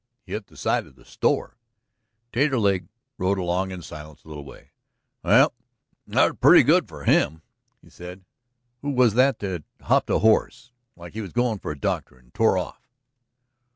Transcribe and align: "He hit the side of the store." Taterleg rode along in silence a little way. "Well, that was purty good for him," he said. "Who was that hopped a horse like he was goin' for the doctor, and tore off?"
"He 0.25 0.31
hit 0.31 0.47
the 0.47 0.57
side 0.57 0.87
of 0.87 0.95
the 0.95 1.05
store." 1.05 1.57
Taterleg 2.33 2.87
rode 3.19 3.37
along 3.37 3.69
in 3.69 3.83
silence 3.83 4.23
a 4.23 4.29
little 4.29 4.43
way. 4.43 4.71
"Well, 5.21 5.53
that 6.07 6.23
was 6.31 6.37
purty 6.41 6.63
good 6.63 6.87
for 6.89 7.03
him," 7.03 7.43
he 7.83 7.89
said. 7.91 8.25
"Who 8.81 8.89
was 8.93 9.13
that 9.13 9.63
hopped 9.81 10.09
a 10.09 10.17
horse 10.17 10.71
like 10.95 11.13
he 11.13 11.21
was 11.21 11.33
goin' 11.33 11.59
for 11.59 11.75
the 11.75 11.79
doctor, 11.79 12.17
and 12.17 12.33
tore 12.33 12.57
off?" 12.57 12.81